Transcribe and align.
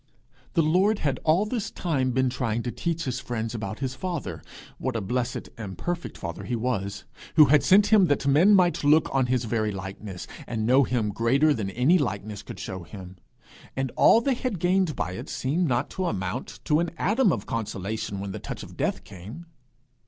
The 0.53 0.63
Lord 0.63 0.97
had 0.97 1.19
all 1.23 1.45
this 1.45 1.69
time 1.69 2.09
been 2.09 2.31
trying 2.31 2.63
to 2.63 2.71
teach 2.71 3.03
his 3.03 3.19
friends 3.19 3.53
about 3.53 3.77
his 3.81 3.93
father 3.93 4.41
what 4.79 4.95
a 4.95 4.99
blessed 4.99 5.49
and 5.59 5.77
perfect 5.77 6.17
father 6.17 6.43
he 6.43 6.55
was, 6.55 7.03
who 7.35 7.45
had 7.53 7.61
sent 7.61 7.93
him 7.93 8.05
that 8.07 8.25
men 8.25 8.55
might 8.55 8.83
look 8.83 9.13
on 9.13 9.27
his 9.27 9.43
very 9.45 9.71
likeness, 9.71 10.25
and 10.47 10.65
know 10.65 10.85
him 10.85 11.09
greater 11.11 11.53
than 11.53 11.69
any 11.69 11.99
likeness 11.99 12.41
could 12.41 12.59
show 12.59 12.81
him; 12.81 13.17
and 13.75 13.91
all 13.95 14.21
they 14.21 14.33
had 14.33 14.57
gained 14.57 14.95
by 14.95 15.11
it 15.11 15.29
seemed 15.29 15.67
not 15.67 15.91
to 15.91 16.05
amount 16.07 16.61
to 16.65 16.79
an 16.79 16.89
atom 16.97 17.31
of 17.31 17.45
consolation 17.45 18.19
when 18.19 18.31
the 18.31 18.39
touch 18.39 18.63
of 18.63 18.75
death 18.75 19.03
came. 19.03 19.45